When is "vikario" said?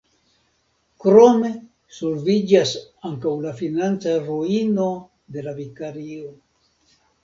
5.65-6.39